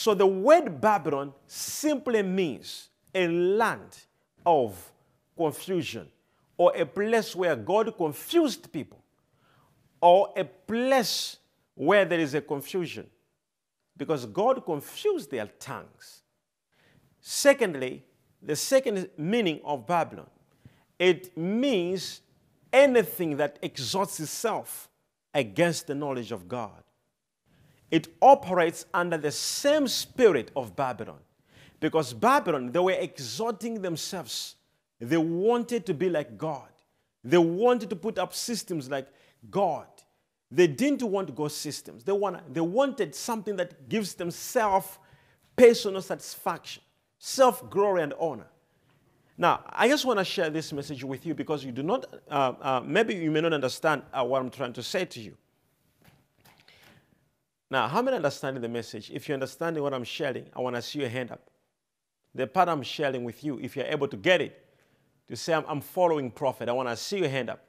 [0.00, 3.98] So the word Babylon simply means a land
[4.46, 4.92] of
[5.36, 6.06] confusion
[6.56, 9.02] or a place where God confused people
[10.00, 11.38] or a place
[11.74, 13.08] where there is a confusion
[13.96, 16.22] because God confused their tongues.
[17.20, 18.04] Secondly,
[18.40, 20.30] the second meaning of Babylon,
[20.96, 22.20] it means
[22.72, 24.88] anything that exalts itself
[25.34, 26.84] against the knowledge of God.
[27.90, 31.20] It operates under the same spirit of Babylon.
[31.80, 34.56] Because Babylon, they were exalting themselves.
[35.00, 36.68] They wanted to be like God.
[37.22, 39.08] They wanted to put up systems like
[39.50, 39.86] God.
[40.50, 42.04] They didn't want God's systems.
[42.04, 44.98] They, want, they wanted something that gives them self
[45.56, 46.82] personal satisfaction,
[47.18, 48.46] self glory, and honor.
[49.36, 52.52] Now, I just want to share this message with you because you do not, uh,
[52.60, 55.36] uh, maybe you may not understand uh, what I'm trying to say to you.
[57.70, 59.10] Now, how many understanding the message?
[59.10, 61.50] If you're understanding what I'm sharing, I want to see your hand up.
[62.34, 64.64] The part I'm sharing with you, if you're able to get it,
[65.28, 67.62] to say, I'm, I'm following prophet, I want to see your hand up.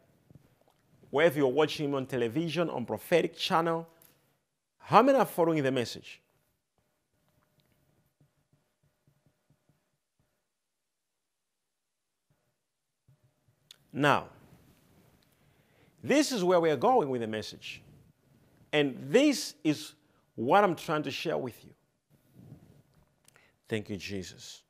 [1.09, 3.87] Whether you're watching him on television, on prophetic channel,
[4.77, 6.21] how many are following the message?
[13.91, 14.27] Now,
[16.01, 17.81] this is where we are going with the message.
[18.71, 19.93] And this is
[20.35, 21.71] what I'm trying to share with you.
[23.67, 24.61] Thank you, Jesus.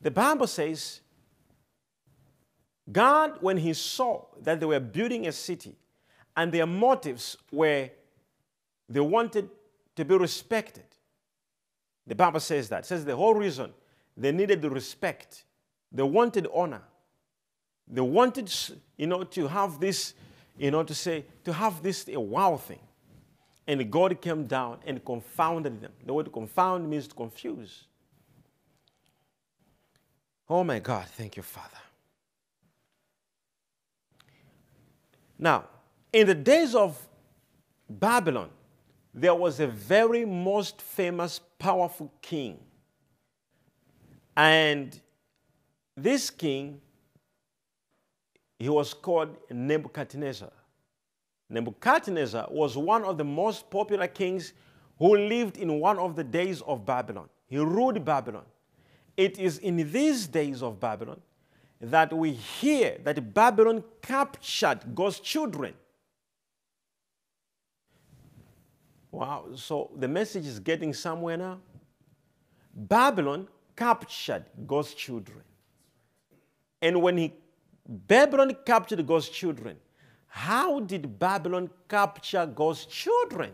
[0.00, 1.00] The Bible says,
[2.90, 5.76] God, when He saw that they were building a city
[6.36, 7.90] and their motives were
[8.88, 9.48] they wanted
[9.96, 10.84] to be respected,
[12.06, 12.80] the Bible says that.
[12.80, 13.72] It says the whole reason
[14.16, 15.44] they needed the respect,
[15.90, 16.82] they wanted honor,
[17.88, 18.52] they wanted,
[18.96, 20.14] you know, to have this
[20.56, 22.80] you know, to say, to have this a wow thing.
[23.66, 25.92] And God came down and confounded them.
[26.04, 27.84] The word confound means to confuse.
[30.48, 31.78] Oh my God, thank you, Father.
[35.38, 35.64] Now,
[36.12, 36.98] in the days of
[37.88, 38.50] Babylon,
[39.12, 42.58] there was a very most famous, powerful king.
[44.36, 45.00] And
[45.96, 46.80] this king
[48.64, 50.50] he was called Nebuchadnezzar.
[51.50, 54.54] Nebuchadnezzar was one of the most popular kings
[54.98, 57.28] who lived in one of the days of Babylon.
[57.46, 58.44] He ruled Babylon.
[59.18, 61.20] It is in these days of Babylon
[61.78, 65.74] that we hear that Babylon captured God's children.
[69.10, 71.58] Wow, so the message is getting somewhere now.
[72.74, 73.46] Babylon
[73.76, 75.42] captured God's children.
[76.80, 77.34] And when he
[77.86, 79.76] Babylon captured God's children.
[80.26, 83.52] How did Babylon capture God's children?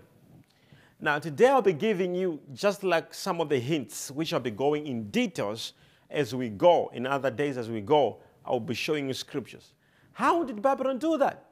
[1.01, 4.51] Now, today I'll be giving you just like some of the hints, which I'll be
[4.51, 5.73] going in details
[6.11, 6.91] as we go.
[6.95, 9.73] In other days, as we go, I'll be showing you scriptures.
[10.13, 11.45] How did Babylon do that?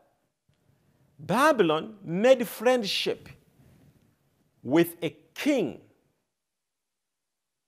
[1.18, 3.28] Babylon made friendship
[4.62, 5.80] with a king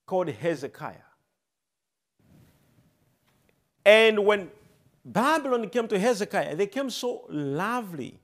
[0.06, 0.97] called Hezekiah.
[3.84, 4.50] And when
[5.05, 6.56] Babylon came to Hezekiah.
[6.56, 8.21] They came so lovely.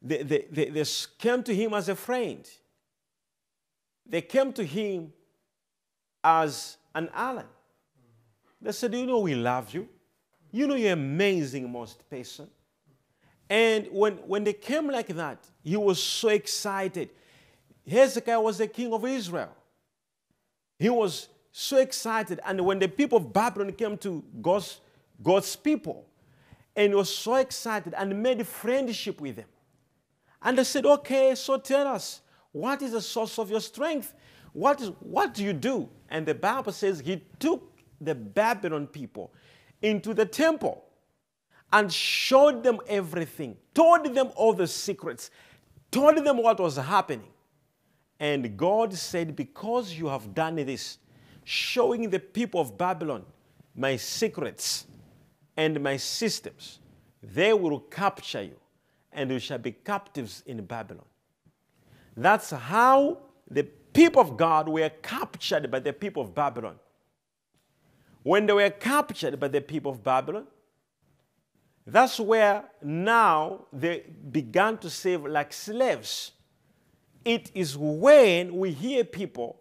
[0.00, 0.84] They, they, they, they,
[1.18, 2.48] came to him as a friend.
[4.04, 5.12] They came to him
[6.22, 7.44] as an ally.
[8.60, 9.88] They said, You know, we love you.
[10.50, 12.48] You know, you're amazing, most person.
[13.48, 17.10] And when, when they came like that, he was so excited.
[17.88, 19.54] Hezekiah was the king of Israel.
[20.78, 22.40] He was so excited.
[22.44, 24.80] And when the people of Babylon came to God's
[25.22, 26.06] God's people.
[26.74, 29.48] And he was so excited and made friendship with them.
[30.42, 34.14] And they said, Okay, so tell us, what is the source of your strength?
[34.52, 35.88] What, is, what do you do?
[36.10, 39.32] And the Bible says he took the Babylon people
[39.80, 40.84] into the temple
[41.72, 45.30] and showed them everything, told them all the secrets,
[45.90, 47.28] told them what was happening.
[48.20, 50.98] And God said, Because you have done this,
[51.44, 53.24] showing the people of Babylon
[53.74, 54.86] my secrets,
[55.56, 56.78] and my systems,
[57.22, 58.56] they will capture you,
[59.12, 61.04] and you shall be captives in Babylon.
[62.16, 63.18] That's how
[63.50, 66.76] the people of God were captured by the people of Babylon.
[68.22, 70.46] When they were captured by the people of Babylon,
[71.86, 76.32] that's where now they began to save like slaves.
[77.24, 79.60] It is when we hear people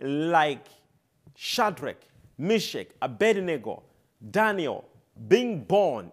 [0.00, 0.66] like
[1.36, 2.00] Shadrach,
[2.36, 3.82] Meshach, Abednego,
[4.30, 4.84] Daniel,
[5.28, 6.12] being born,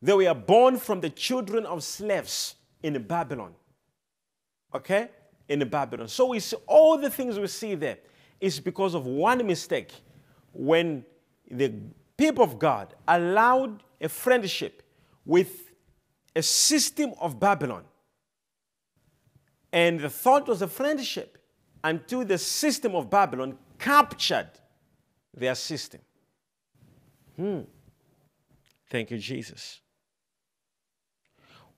[0.00, 3.54] they were born from the children of slaves in Babylon.
[4.74, 5.08] Okay?
[5.48, 6.08] in Babylon.
[6.08, 7.98] So we see all the things we see there
[8.40, 9.92] is because of one mistake
[10.52, 11.04] when
[11.50, 11.72] the
[12.16, 14.82] people of God allowed a friendship
[15.24, 15.72] with
[16.34, 17.84] a system of Babylon.
[19.72, 21.38] And the thought was a friendship
[21.82, 24.50] until the system of Babylon captured
[25.36, 26.00] their system.
[27.36, 27.60] Hmm.
[28.94, 29.80] Thank you, Jesus.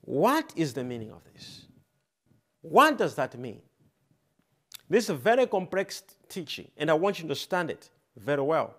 [0.01, 1.65] What is the meaning of this?
[2.61, 3.59] What does that mean?
[4.87, 8.75] This is a very complex teaching, and I want you to understand it very well.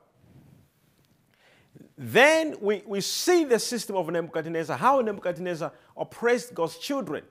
[1.96, 7.24] Then we, we see the system of Nebuchadnezzar, how Nebuchadnezzar oppressed God's children.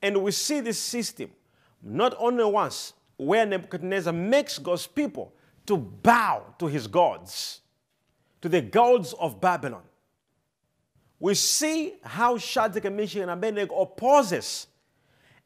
[0.00, 1.30] And we see this system
[1.82, 5.34] not only once, where Nebuchadnezzar makes God's people
[5.66, 7.62] to bow to his gods,
[8.42, 9.82] to the gods of Babylon.
[11.18, 14.66] We see how Shadrach, Meshach, and Abednego opposes,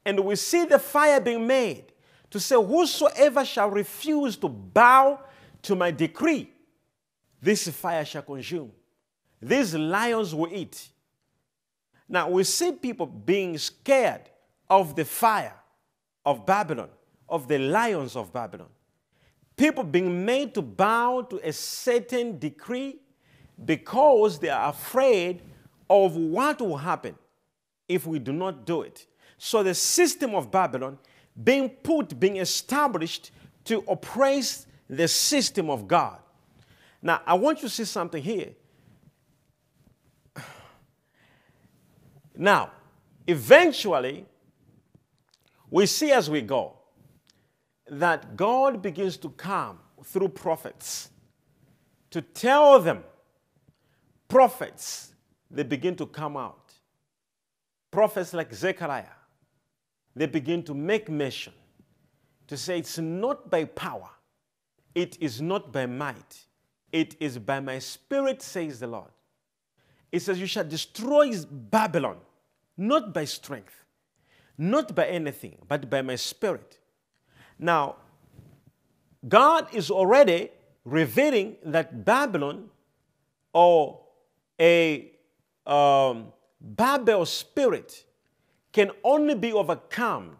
[0.04, 1.92] and we see the fire being made
[2.30, 5.20] to say, Whosoever shall refuse to bow
[5.62, 6.50] to my decree,
[7.40, 8.72] this fire shall consume.
[9.40, 10.88] These lions will eat.
[12.08, 14.22] Now we see people being scared
[14.68, 15.54] of the fire
[16.26, 16.88] of Babylon,
[17.28, 18.68] of the lions of Babylon.
[19.56, 23.00] People being made to bow to a certain decree
[23.64, 25.42] because they are afraid
[25.90, 27.16] of what will happen
[27.88, 29.06] if we do not do it.
[29.36, 30.98] So the system of Babylon
[31.42, 33.32] being put, being established
[33.64, 36.18] to oppress the system of God.
[37.02, 38.50] Now, I want you to see something here.
[42.36, 42.70] Now,
[43.26, 44.26] eventually,
[45.70, 46.76] we see as we go
[47.88, 51.10] that God begins to come through prophets
[52.10, 53.04] to tell them,
[54.28, 55.09] prophets,
[55.50, 56.72] they begin to come out.
[57.90, 59.16] Prophets like Zechariah,
[60.14, 61.52] they begin to make mention
[62.46, 64.10] to say it's not by power,
[64.94, 66.46] it is not by might,
[66.92, 69.10] it is by my spirit, says the Lord.
[70.12, 72.18] It says, You shall destroy Babylon,
[72.76, 73.84] not by strength,
[74.58, 76.78] not by anything, but by my spirit.
[77.58, 77.96] Now,
[79.28, 80.50] God is already
[80.84, 82.70] revealing that Babylon
[83.52, 84.00] or
[84.60, 85.09] a
[85.70, 88.04] um, Babel spirit
[88.72, 90.36] can only be overcome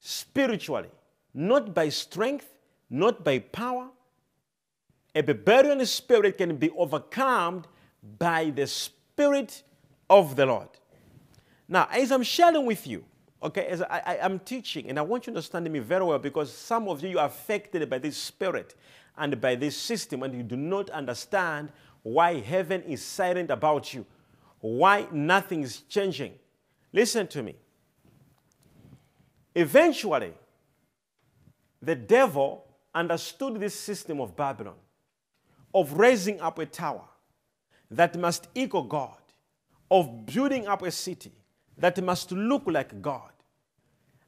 [0.00, 0.88] spiritually,
[1.34, 2.48] not by strength,
[2.88, 3.88] not by power.
[5.14, 7.64] A Babylonian spirit can be overcome
[8.18, 9.62] by the Spirit
[10.08, 10.68] of the Lord.
[11.68, 13.04] Now, as I'm sharing with you,
[13.42, 16.18] okay, as I, I, am teaching, and I want you to understand me very well
[16.18, 18.74] because some of you are affected by this spirit
[19.16, 21.70] and by this system, and you do not understand
[22.02, 24.06] why heaven is silent about you,
[24.60, 26.34] why nothing is changing.
[26.92, 27.56] Listen to me.
[29.54, 30.32] Eventually,
[31.82, 32.64] the devil
[32.94, 34.74] understood this system of Babylon,
[35.74, 37.04] of raising up a tower
[37.90, 39.16] that must equal God,
[39.90, 41.32] of building up a city
[41.78, 43.32] that must look like God.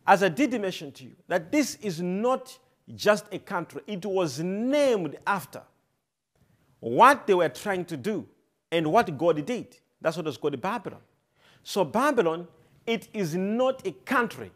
[0.07, 2.59] As I did mention to you, that this is not
[2.95, 5.62] just a country, it was named after
[6.81, 8.27] what they were trying to do
[8.73, 9.77] and what God did.
[10.03, 11.01] That's what was called Babylon.
[11.63, 12.49] So, Babylon,
[12.87, 14.51] it is not a country,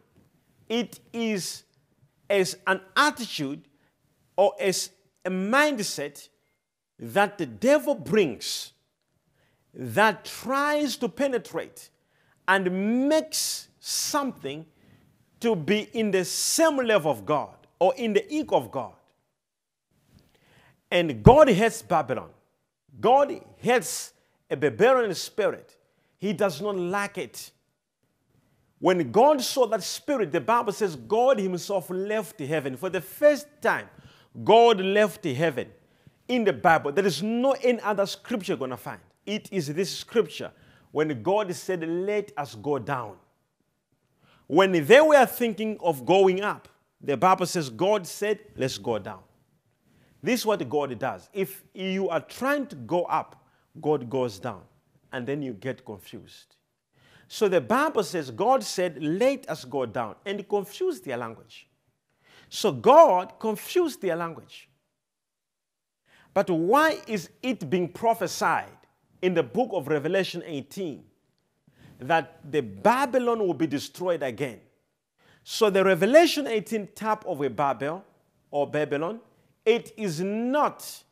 [0.69, 1.63] it is
[2.29, 3.61] as an attitude
[4.35, 4.91] or as
[5.23, 6.27] a mindset
[6.99, 8.73] that the devil brings
[9.73, 11.89] that tries to penetrate
[12.47, 14.65] and makes something
[15.39, 18.93] to be in the same level of God or in the equal of God.
[20.89, 22.29] And God hates Babylon.
[22.99, 24.13] God hates
[24.49, 25.75] a Babylonian spirit.
[26.17, 27.51] He does not like it.
[28.79, 32.77] When God saw that spirit, the Bible says God Himself left heaven.
[32.77, 33.89] For the first time,
[34.43, 35.69] God left heaven
[36.27, 36.91] in the Bible.
[36.91, 38.99] There is no any other scripture you're going to find.
[39.25, 40.51] It is this scripture
[40.91, 43.15] when God said, Let us go down.
[44.45, 46.67] When they were thinking of going up,
[47.01, 49.19] the Bible says God said, Let's go down.
[50.21, 51.29] This is what God does.
[51.33, 53.46] If you are trying to go up,
[53.81, 54.61] God goes down,
[55.11, 56.55] and then you get confused.
[57.27, 61.67] So the Bible says God said, Let us go down, and confused their language.
[62.49, 64.69] So God confused their language.
[66.33, 68.77] But why is it being prophesied
[69.21, 71.03] in the book of Revelation 18
[71.99, 74.61] that the Babylon will be destroyed again?
[75.43, 78.05] So the Revelation 18 type of a Babel
[78.51, 79.19] or Babylon,
[79.65, 81.03] it is not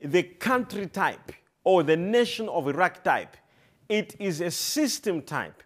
[0.00, 1.32] the country type
[1.64, 3.36] or the nation of Iraq type
[3.90, 5.64] it is a system type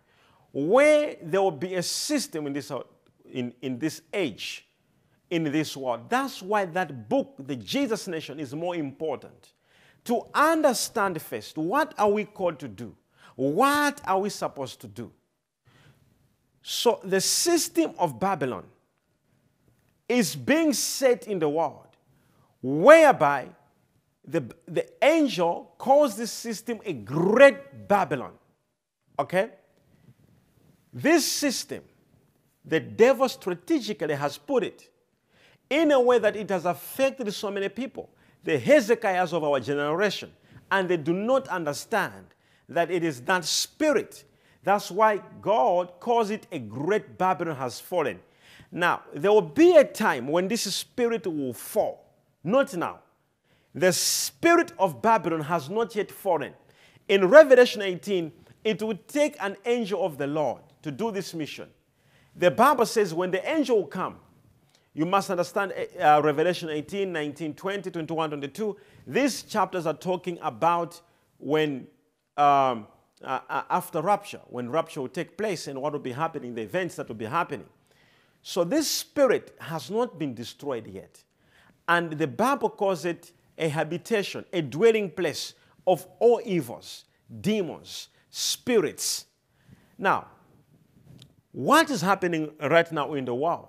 [0.51, 2.81] where there will be a system in this, uh,
[3.31, 4.67] in, in this age,
[5.29, 6.09] in this world.
[6.09, 9.53] That's why that book, The Jesus Nation, is more important.
[10.05, 12.97] To understand first, what are we called to do?
[13.37, 15.13] What are we supposed to do?
[16.63, 18.65] So, the system of Babylon
[20.09, 21.89] is being set in the world,
[22.63, 23.49] whereby
[24.27, 28.33] the, the angel calls this system a great Babylon.
[29.19, 29.51] Okay?
[30.93, 31.83] This system,
[32.65, 34.89] the devil strategically has put it
[35.69, 38.09] in a way that it has affected so many people,
[38.43, 40.33] the Hezekiahs of our generation,
[40.71, 42.27] and they do not understand
[42.69, 44.25] that it is that spirit.
[44.63, 48.21] That's why God calls it a great Babylon has fallen.
[48.73, 52.07] Now, there will be a time when this spirit will fall.
[52.43, 53.01] Not now.
[53.75, 56.55] The spirit of Babylon has not yet fallen.
[57.09, 61.69] In Revelation 18, it would take an angel of the Lord to do this mission.
[62.37, 64.17] The Bible says when the angel will come,
[64.95, 68.77] you must understand uh, Revelation 18, 19, 20, 21, 22.
[69.07, 71.01] These chapters are talking about
[71.39, 71.89] when,
[72.37, 72.87] um,
[73.23, 73.41] uh,
[73.71, 77.09] after rapture, when rapture will take place and what will be happening, the events that
[77.09, 77.67] will be happening.
[78.43, 81.25] So this spirit has not been destroyed yet.
[81.89, 85.55] And the Bible calls it a habitation, a dwelling place
[85.87, 87.05] of all evils,
[87.41, 89.27] demons, spirits.
[89.99, 90.27] Now,
[91.53, 93.69] what is happening right now in the world?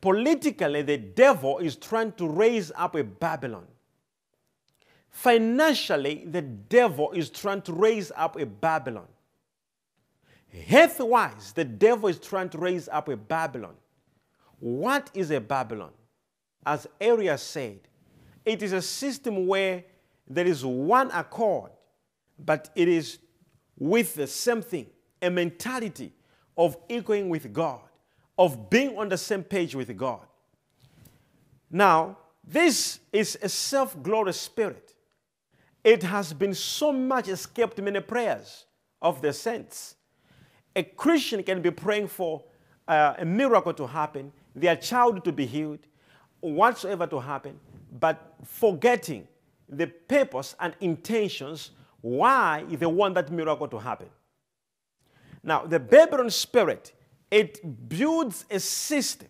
[0.00, 3.66] Politically, the devil is trying to raise up a Babylon.
[5.10, 9.08] Financially, the devil is trying to raise up a Babylon.
[10.66, 13.74] Health wise, the devil is trying to raise up a Babylon.
[14.60, 15.92] What is a Babylon?
[16.64, 17.80] As Arius said,
[18.46, 19.84] it is a system where
[20.28, 21.72] there is one accord,
[22.38, 23.18] but it is
[23.76, 24.86] with the same thing,
[25.20, 26.12] a mentality
[26.56, 27.80] of equaling with God,
[28.38, 30.26] of being on the same page with God.
[31.70, 34.94] Now, this is a self glorious spirit.
[35.82, 38.64] It has been so much escaped many prayers
[39.02, 39.96] of the saints.
[40.74, 42.44] A Christian can be praying for
[42.86, 45.80] uh, a miracle to happen, their child to be healed,
[46.40, 47.58] whatsoever to happen,
[47.98, 49.26] but forgetting
[49.68, 54.08] the purpose and intentions why they want that miracle to happen.
[55.42, 56.92] Now, the Babylon spirit,
[57.30, 59.28] it builds a system,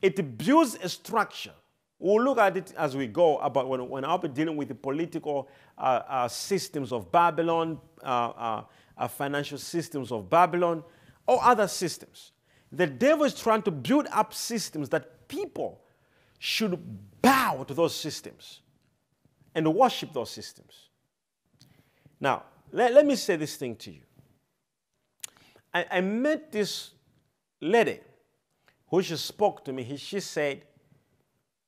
[0.00, 1.52] it builds a structure.
[1.98, 4.74] We'll look at it as we go about when, when I'll be dealing with the
[4.74, 8.64] political uh, uh, systems of Babylon, uh, uh,
[8.98, 10.82] uh financial systems of Babylon,
[11.26, 12.32] or other systems.
[12.72, 15.83] The devil is trying to build up systems that people
[16.38, 16.78] should
[17.22, 18.60] bow to those systems
[19.54, 20.88] and worship those systems.
[22.20, 24.00] Now, let, let me say this thing to you.
[25.72, 26.90] I, I met this
[27.60, 28.00] lady
[28.88, 29.96] who she spoke to me.
[29.96, 30.62] She said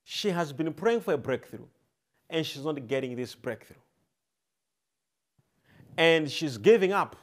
[0.04, 1.66] she has been praying for a breakthrough
[2.28, 3.76] and she's not getting this breakthrough.
[5.96, 7.16] And she's giving up.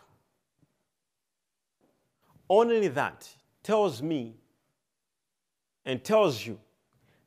[2.49, 3.27] Only that
[3.61, 4.35] tells me
[5.85, 6.59] and tells you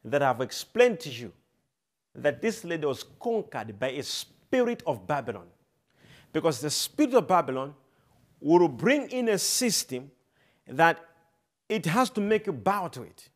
[0.06, 1.32] that I've explained to you
[2.14, 5.46] that this lady was conquered by a spirit of Babylon.
[6.32, 7.74] Because the spirit of Babylon
[8.40, 10.10] will bring in a system
[10.68, 11.04] that
[11.68, 13.28] it has to make you bow to it.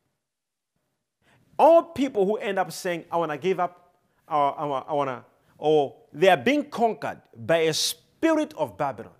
[1.58, 3.94] All people who end up saying, I want to give up,
[4.28, 5.24] or I want to,
[5.58, 9.12] or they are being conquered by a spirit of Babylon.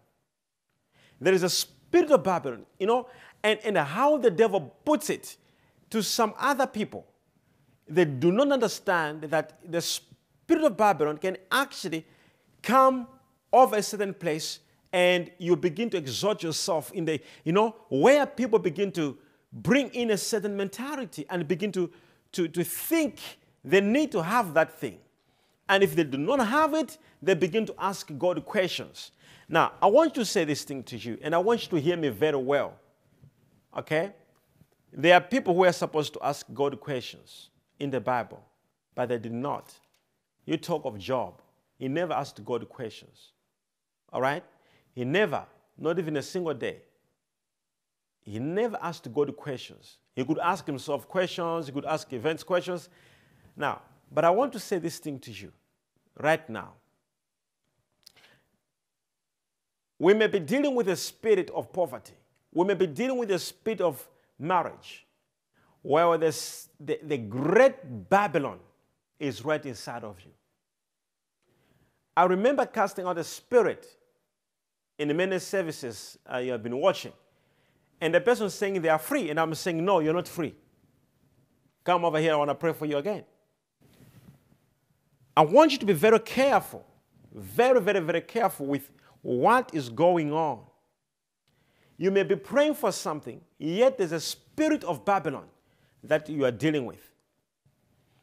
[1.21, 3.09] There is a spirit of Babylon, you know,
[3.43, 5.37] and, and how the devil puts it
[5.91, 7.10] to some other people
[7.91, 12.07] they do not understand that the spirit of Babylon can actually
[12.63, 13.09] come
[13.53, 14.61] of a certain place
[14.93, 19.17] and you begin to exalt yourself in the, you know, where people begin to
[19.53, 21.91] bring in a certain mentality and begin to,
[22.33, 23.19] to, to think
[23.65, 24.99] they need to have that thing.
[25.69, 29.13] And if they do not have it, they begin to ask God questions.
[29.49, 31.97] Now, I want to say this thing to you, and I want you to hear
[31.97, 32.75] me very well.
[33.77, 34.13] Okay?
[34.93, 38.45] There are people who are supposed to ask God questions in the Bible,
[38.95, 39.75] but they did not.
[40.45, 41.43] You talk of Job.
[41.79, 43.33] He never asked God questions.
[44.13, 44.45] All right?
[44.93, 45.45] He never,
[45.79, 46.83] not even a single day,
[48.23, 49.97] he never asked God questions.
[50.15, 52.89] He could ask himself questions, he could ask events questions.
[53.57, 53.81] Now,
[54.13, 55.53] but I want to say this thing to you
[56.19, 56.73] right now.
[59.99, 62.15] We may be dealing with a spirit of poverty.
[62.53, 64.07] We may be dealing with a spirit of
[64.39, 65.07] marriage
[65.83, 68.59] where this, the, the great Babylon
[69.19, 70.33] is right inside of you.
[72.17, 73.87] I remember casting out a spirit
[74.99, 77.13] in the many services uh, you have been watching.
[78.01, 80.55] and the person saying they are free, and I'm saying, no, you're not free.
[81.85, 83.25] Come over here, I want to pray for you again.
[85.37, 86.87] I want you to be very careful,
[87.35, 88.91] very, very, very careful with
[89.23, 90.61] what is going on.
[91.99, 95.47] You may be praying for something, yet there's a spirit of Babylon
[96.03, 97.11] that you are dealing with.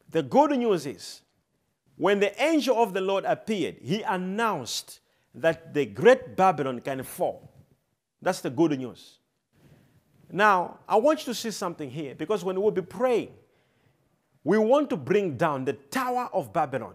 [0.09, 1.21] The good news is,
[1.95, 4.99] when the angel of the Lord appeared, he announced
[5.33, 7.51] that the great Babylon can fall.
[8.21, 9.19] That's the good news.
[10.31, 13.29] Now, I want you to see something here because when we'll be praying,
[14.43, 16.93] we want to bring down the Tower of Babylon.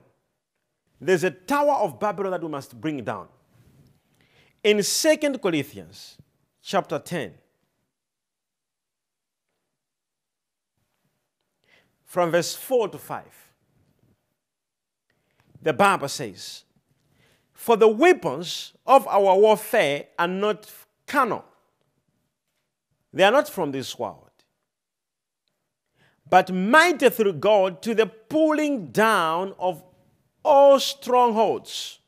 [1.01, 3.29] There's a Tower of Babylon that we must bring down.
[4.62, 6.17] In Second Corinthians
[6.62, 7.35] chapter 10,
[12.12, 13.25] from verse 4 to 5,
[15.62, 16.64] the Bible says,
[17.54, 20.71] For the weapons of our warfare are not
[21.07, 21.42] carnal,
[23.14, 24.28] they are not from this world,
[26.28, 29.83] but mighty through God to the pulling down of
[30.45, 31.99] all strongholds.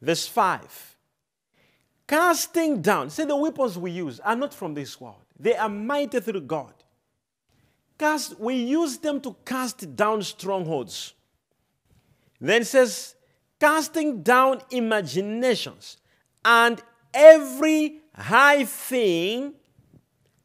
[0.00, 0.96] Verse 5
[2.08, 6.18] Casting down, say the weapons we use are not from this world, they are mighty
[6.18, 6.81] through God
[8.02, 11.14] cast, we use them to cast down strongholds.
[12.40, 13.14] Then says,
[13.60, 15.98] casting down imaginations
[16.44, 16.82] and
[17.14, 19.54] every high thing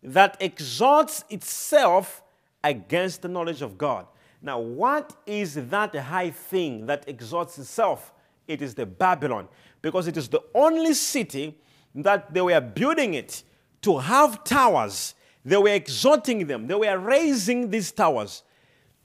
[0.03, 2.21] that exalts itself
[2.63, 4.05] against the knowledge of God.
[4.39, 8.13] Now, what is that high thing that exalts itself?
[8.47, 9.47] It is the Babylon,
[9.81, 11.57] because it is the only city
[11.95, 13.41] that they were building it
[13.81, 15.15] to have towers
[15.47, 16.67] they were exalting them.
[16.67, 18.43] They were raising these towers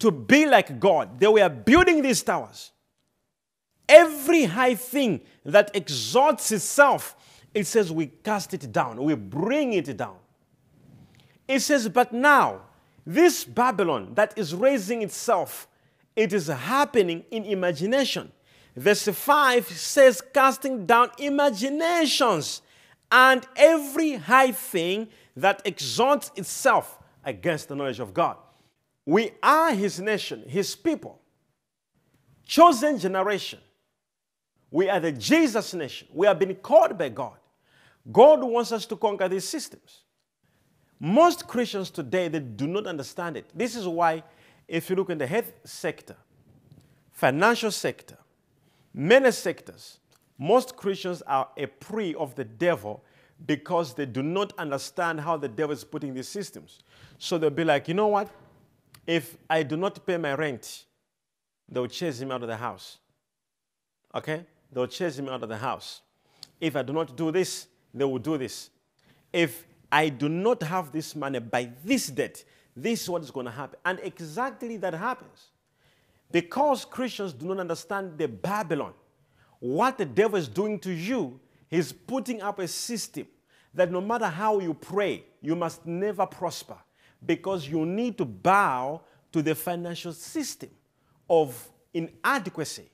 [0.01, 1.21] to be like God.
[1.21, 2.73] They were building these towers.
[3.89, 7.15] Every high thing that exalts itself,
[7.55, 10.17] it says we cast it down, we bring it down.
[11.47, 12.63] It says, but now,
[13.07, 15.69] this Babylon that is raising itself,
[16.17, 18.33] it is happening in imagination.
[18.75, 22.63] Verse 5 says, casting down imaginations
[23.13, 28.37] and every high thing that exalts itself against the knowledge of God.
[29.05, 31.21] We are His nation, His people,
[32.45, 33.59] chosen generation.
[34.71, 36.09] We are the Jesus nation.
[36.13, 37.37] We have been called by God.
[38.11, 40.01] God wants us to conquer these systems.
[40.99, 43.51] Most Christians today, they do not understand it.
[43.55, 44.23] This is why,
[44.69, 46.17] if you look in the health sector,
[47.11, 48.17] financial sector,
[48.95, 49.99] many sectors,
[50.39, 53.05] most Christians are a prey of the devil
[53.47, 56.81] because they do not understand how the devil is putting these systems.
[57.19, 58.29] So they'll be like, you know what?
[59.07, 60.85] If I do not pay my rent,
[61.69, 62.99] they'll chase him out of the house.
[64.15, 64.45] Okay?
[64.71, 66.03] They'll chase him out of the house.
[66.61, 68.71] If I do not do this, they will do this.
[69.33, 72.45] If I do not have this money by this date,
[72.77, 73.79] this is what is going to happen.
[73.85, 75.51] And exactly that happens.
[76.31, 78.95] Because Christians do not understand the Babylon,
[79.59, 81.39] what the devil is doing to you
[81.73, 83.27] He's putting up a system
[83.73, 86.77] that no matter how you pray, you must never prosper
[87.25, 89.01] because you need to bow
[89.33, 90.69] to the financial system
[91.31, 92.91] of inadequacy.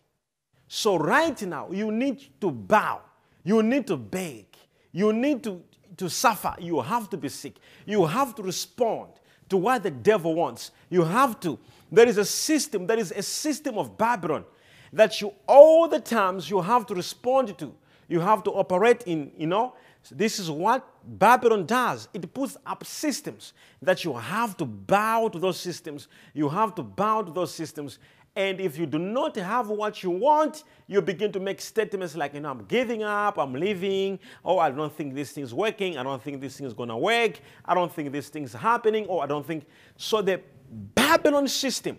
[0.68, 3.00] So, right now, you need to bow,
[3.42, 4.46] you need to beg,
[4.92, 5.60] you need to,
[5.96, 9.10] to suffer, you have to be sick, you have to respond
[9.48, 10.70] to what the devil wants.
[10.88, 11.58] You have to.
[11.90, 14.44] There is a system, there is a system of Babylon
[14.92, 17.74] that you all the times you have to respond to.
[18.08, 19.74] You have to operate in, you know,
[20.10, 22.08] this is what Babylon does.
[22.14, 26.08] It puts up systems that you have to bow to those systems.
[26.32, 27.98] You have to bow to those systems.
[28.34, 32.34] And if you do not have what you want, you begin to make statements like,
[32.34, 36.02] you know, I'm giving up, I'm leaving, oh, I don't think this thing's working, I
[36.02, 39.24] don't think this thing is going to work, I don't think this thing's happening, or
[39.24, 39.66] I don't think.
[39.96, 40.40] So the
[40.70, 41.98] Babylon system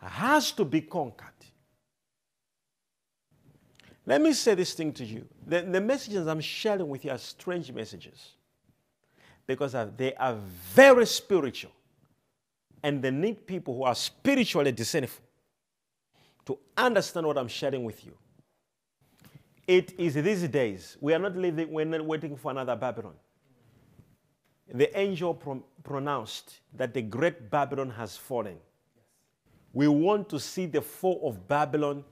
[0.00, 1.31] has to be conquered.
[4.04, 5.26] Let me say this thing to you.
[5.46, 8.32] The, the messages I'm sharing with you are strange messages
[9.46, 10.34] because they are
[10.74, 11.72] very spiritual.
[12.82, 15.14] And they need people who are spiritually discernible
[16.46, 18.16] to understand what I'm sharing with you.
[19.68, 23.14] It is these days, we are not living, we're not waiting for another Babylon.
[24.74, 28.56] The angel pro- pronounced that the great Babylon has fallen.
[29.72, 32.04] We want to see the fall of Babylon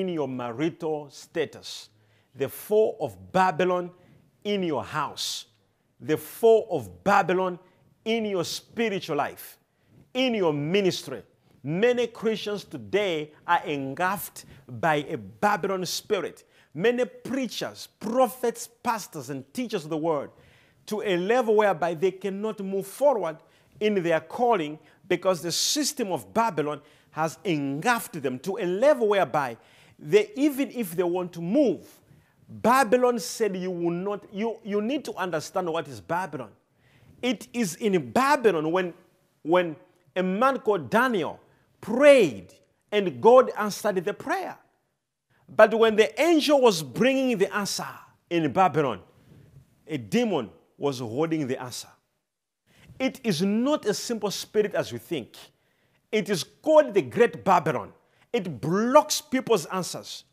[0.00, 1.90] in your marital status,
[2.34, 3.90] the fall of Babylon
[4.42, 5.44] in your house,
[6.00, 7.58] the fall of Babylon
[8.06, 9.58] in your spiritual life,
[10.14, 11.22] in your ministry.
[11.62, 16.44] Many Christians today are engulfed by a Babylon spirit.
[16.72, 20.30] Many preachers, prophets, pastors, and teachers of the word,
[20.86, 23.36] to a level whereby they cannot move forward
[23.78, 29.58] in their calling because the system of Babylon has engulfed them to a level whereby
[30.02, 31.86] they, even if they want to move,
[32.48, 36.50] Babylon said you will not, you, you need to understand what is Babylon.
[37.22, 38.92] It is in Babylon when,
[39.42, 39.76] when
[40.16, 41.40] a man called Daniel
[41.80, 42.52] prayed
[42.90, 44.58] and God answered the prayer.
[45.48, 47.86] But when the angel was bringing the answer
[48.28, 49.00] in Babylon,
[49.86, 51.88] a demon was holding the answer.
[52.98, 55.36] It is not a simple spirit as we think.
[56.10, 57.92] It is called the Great Babylon.
[58.32, 60.24] It blocks people's answers.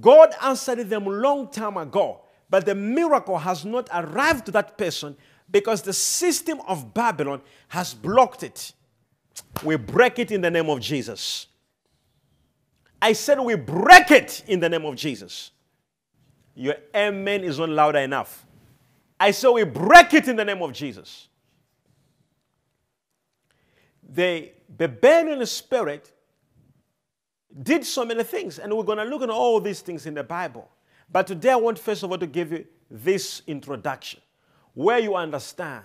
[0.00, 5.16] God answered them long time ago, but the miracle has not arrived to that person
[5.50, 8.72] because the system of Babylon has blocked it.
[9.64, 11.46] We break it in the name of Jesus.
[13.00, 15.52] I said we break it in the name of Jesus.
[16.54, 18.44] Your amen is not louder enough.
[19.20, 21.28] I said we break it in the name of Jesus.
[24.08, 26.12] The Babylonian spirit
[27.62, 30.24] did so many things, and we're going to look at all these things in the
[30.24, 30.68] Bible.
[31.10, 34.20] But today I want first of all to give you this introduction
[34.74, 35.84] where you understand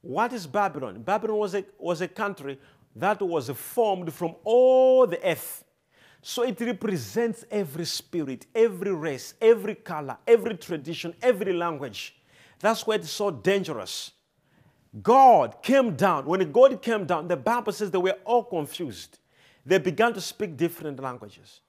[0.00, 1.02] what is Babylon.
[1.02, 2.58] Babylon was a, was a country
[2.94, 5.64] that was formed from all the earth.
[6.20, 12.16] So it represents every spirit, every race, every color, every tradition, every language.
[12.58, 14.12] That's why it's so dangerous.
[15.02, 16.26] God came down.
[16.26, 19.18] When God came down, the Bible says they were all confused.
[19.64, 21.60] They began to speak different languages.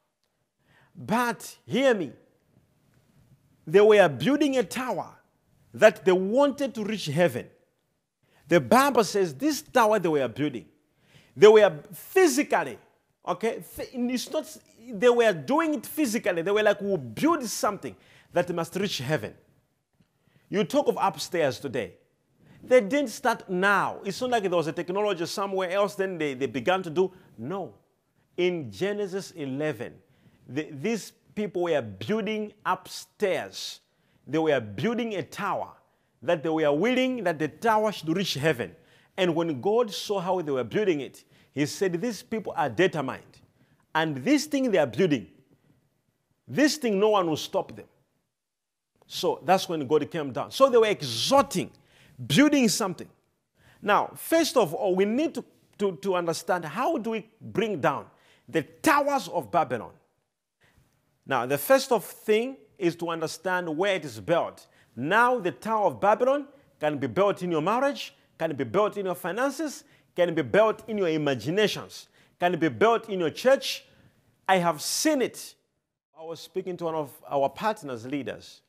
[0.95, 2.11] But hear me,
[3.65, 5.15] they were building a tower
[5.73, 7.47] that they wanted to reach heaven.
[8.47, 10.65] The Bible says this tower they were building,
[11.35, 12.79] they were physically,
[13.27, 13.63] okay?
[13.77, 14.57] It's not,
[14.91, 16.41] they were doing it physically.
[16.41, 17.95] They were like, we'll build something
[18.33, 19.35] that must reach heaven.
[20.49, 21.93] You talk of upstairs today.
[22.61, 23.99] They didn't start now.
[24.03, 27.11] It's not like there was a technology somewhere else, then they, they began to do.
[27.39, 27.73] No.
[28.37, 29.93] In Genesis 11,
[30.47, 33.79] the, these people were building upstairs.
[34.27, 35.71] They were building a tower
[36.21, 38.75] that they were willing that the tower should reach heaven.
[39.17, 41.23] And when God saw how they were building it,
[41.53, 43.23] He said, These people are determined.
[43.95, 45.27] And this thing they are building,
[46.47, 47.87] this thing, no one will stop them.
[49.07, 50.51] So that's when God came down.
[50.51, 51.71] So they were exhorting,
[52.27, 53.09] building something.
[53.81, 55.43] Now, first of all, we need to,
[55.79, 58.05] to, to understand how do we bring down
[58.47, 59.91] the towers of Babylon.
[61.25, 64.67] Now, the first of thing is to understand where it is built.
[64.95, 66.47] Now, the Tower of Babylon
[66.79, 69.83] can be built in your marriage, can be built in your finances,
[70.15, 72.07] can be built in your imaginations,
[72.39, 73.85] can be built in your church.
[74.47, 75.55] I have seen it.
[76.19, 78.61] I was speaking to one of our partners, leaders.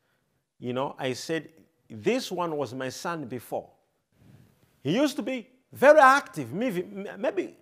[0.58, 1.48] You know, I said,
[1.88, 3.70] This one was my son before.
[4.82, 6.82] He used to be very active, maybe,
[7.16, 7.56] maybe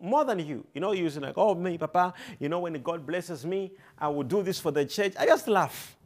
[0.00, 0.66] more than you.
[0.74, 4.24] You know, you're like, oh, me, Papa, you know, when God blesses me, I will
[4.24, 5.14] do this for the church.
[5.18, 5.96] I just laugh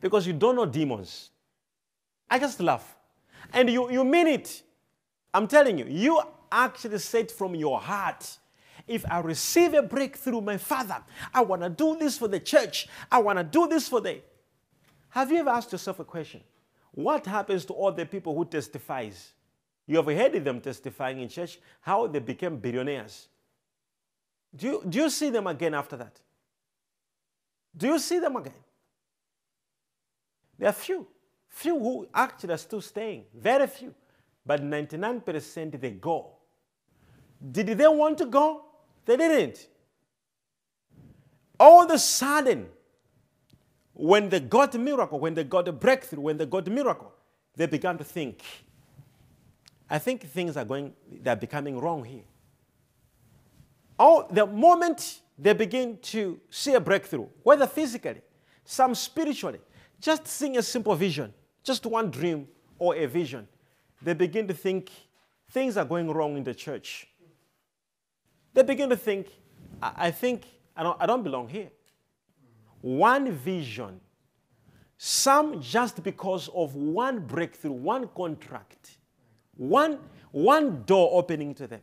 [0.00, 1.30] because you don't know demons.
[2.28, 2.96] I just laugh.
[3.52, 4.62] And you, you mean it.
[5.32, 8.38] I'm telling you, you actually said from your heart,
[8.88, 11.02] if I receive a breakthrough, my father,
[11.34, 12.88] I want to do this for the church.
[13.10, 14.20] I want to do this for the.
[15.10, 16.40] Have you ever asked yourself a question?
[16.92, 19.32] What happens to all the people who testifies?
[19.86, 23.28] You have heard them testifying in church how they became billionaires.
[24.54, 26.20] Do you, do you see them again after that?
[27.76, 28.54] Do you see them again?
[30.58, 31.06] There are few,
[31.48, 33.94] few who actually are still staying, very few.
[34.44, 36.30] But 99% they go.
[37.50, 38.64] Did they want to go?
[39.04, 39.66] They didn't.
[41.58, 42.68] All of a sudden,
[43.92, 47.12] when they got a miracle, when they got a breakthrough, when they got a miracle,
[47.56, 48.42] they began to think,
[49.88, 52.24] I think things are going, they're becoming wrong here.
[53.98, 58.20] Oh, the moment they begin to see a breakthrough, whether physically,
[58.64, 59.60] some spiritually,
[60.00, 63.46] just seeing a simple vision, just one dream or a vision,
[64.02, 64.90] they begin to think
[65.50, 67.08] things are going wrong in the church.
[68.52, 69.28] They begin to think,
[69.82, 70.44] I, I think
[70.76, 71.70] I don't, I don't belong here.
[72.80, 74.00] One vision,
[74.98, 78.98] some just because of one breakthrough, one contract,
[79.56, 79.98] one,
[80.30, 81.80] one door opening to them.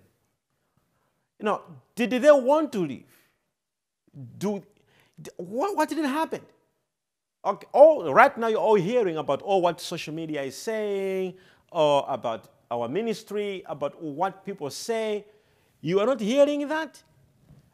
[1.40, 1.62] You know,
[1.96, 3.06] did they want to leave?
[4.38, 4.64] Do,
[5.38, 6.42] what, what did it happen?
[7.46, 11.34] Okay, all, right now you're all hearing about all what social media is saying,
[11.72, 15.26] or about our ministry, about what people say.
[15.82, 17.04] You are not hearing that.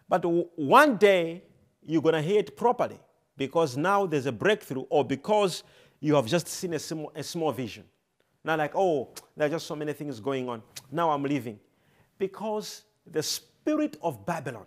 [0.07, 1.43] But one day
[1.85, 2.99] you're going to hear it properly
[3.37, 5.63] because now there's a breakthrough or because
[5.99, 6.79] you have just seen a
[7.15, 7.83] a small vision.
[8.43, 10.61] Not like, oh, there are just so many things going on.
[10.91, 11.59] Now I'm leaving.
[12.17, 14.65] Because the spirit of Babylon,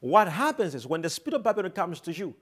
[0.00, 2.34] what happens is when the spirit of Babylon comes to you,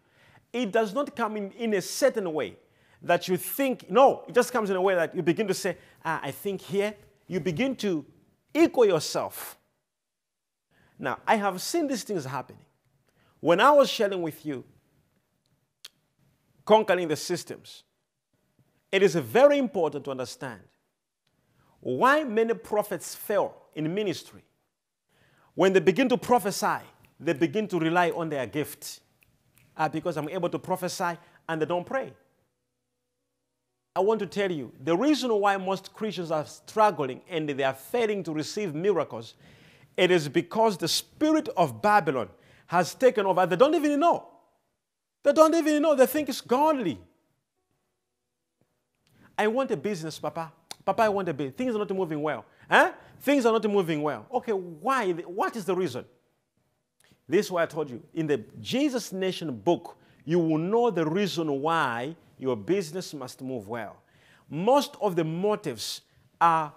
[0.53, 2.57] it does not come in, in a certain way
[3.03, 5.77] that you think, no, it just comes in a way that you begin to say,
[6.05, 6.95] ah, I think here.
[7.27, 8.05] You begin to
[8.53, 9.57] equal yourself.
[10.99, 12.65] Now, I have seen these things happening.
[13.41, 14.65] When I was sharing with you,
[16.65, 17.83] conquering the systems,
[18.95, 20.61] it is very important to understand
[21.81, 24.45] why many prophets fail in ministry.
[25.57, 26.79] When they begin to prophesy,
[27.19, 29.01] they begin to rely on their gift.
[29.77, 32.13] Ah, because I'm able to prophesy and they don't pray.
[33.97, 37.75] I want to tell you the reason why most Christians are struggling and they are
[37.75, 39.35] failing to receive miracles,
[39.97, 42.29] it is because the spirit of Babylon
[42.69, 43.45] has taken over.
[43.45, 44.29] They don't even know.
[45.25, 45.97] They don't even know.
[45.97, 47.01] They think it's godly.
[49.37, 50.53] I want a business, Papa.
[50.85, 51.57] Papa, I want a business.
[51.57, 52.45] Things are not moving well.
[52.71, 52.93] Huh?
[53.21, 54.27] Things are not moving well.
[54.33, 55.13] Okay, why?
[55.13, 56.05] What is the reason?
[57.29, 58.03] This is why I told you.
[58.13, 63.69] In the Jesus Nation book, you will know the reason why your business must move
[63.69, 63.97] well.
[64.51, 66.03] Most of the motives
[66.41, 66.73] are,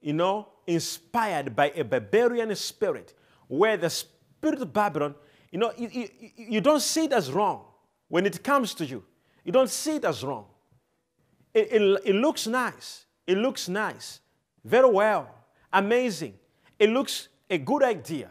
[0.00, 3.14] you know, inspired by a Babylonian spirit,
[3.48, 5.14] where the spirit of Babylon,
[5.50, 7.64] you know, you, you, you don't see it as wrong
[8.08, 9.04] when it comes to you.
[9.44, 10.46] You don't see it as wrong.
[11.52, 13.06] It, it, it looks nice.
[13.26, 14.20] It looks nice.
[14.64, 15.28] Very well.
[15.72, 16.34] Amazing.
[16.78, 18.30] It looks a good idea.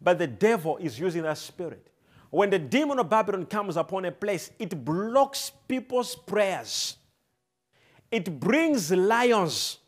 [0.00, 1.88] But the devil is using that spirit.
[2.30, 6.96] When the demon of Babylon comes upon a place, it blocks people's prayers.
[8.10, 9.78] It brings lions.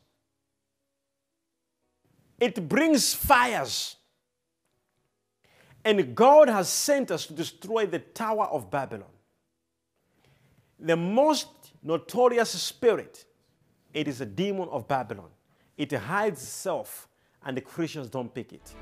[2.40, 3.96] It brings fires.
[5.84, 9.08] And God has sent us to destroy the Tower of Babylon.
[10.78, 13.24] The most notorious spirit,
[13.92, 15.30] it is a demon of Babylon.
[15.76, 17.08] It hides itself,
[17.44, 18.74] and the Christians don't pick it.